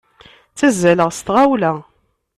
Ttazzaleɣ 0.51 1.09
s 1.17 1.19
tɣawla. 1.25 1.73